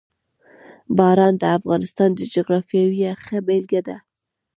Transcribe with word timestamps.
باران 0.97 1.33
د 1.37 1.43
افغانستان 1.57 2.09
د 2.15 2.21
جغرافیې 2.33 2.83
یوه 3.01 3.11
ښه 3.23 3.37
بېلګه 3.47 3.81
ده. 3.87 3.97